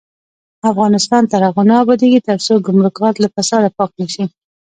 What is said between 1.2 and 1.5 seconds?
تر